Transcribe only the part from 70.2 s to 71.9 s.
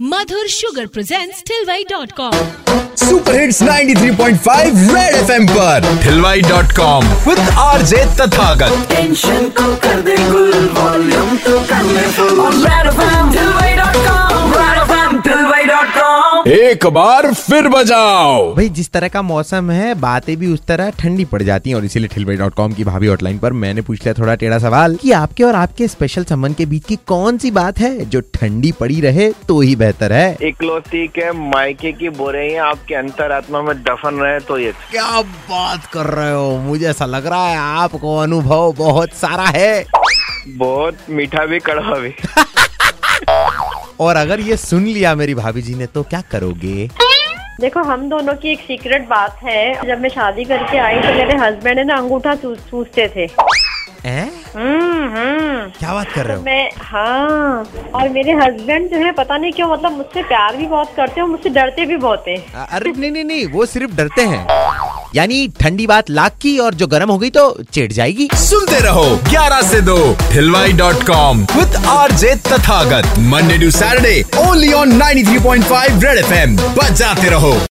Tilway dot com with